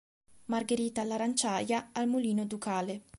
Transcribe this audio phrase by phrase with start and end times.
[0.45, 3.03] Margherita, all'Aranciaia, al Mulino Ducale.